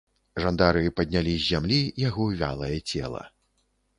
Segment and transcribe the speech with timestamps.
[0.45, 3.23] Жандары паднялі з зямлі яго вялае цела.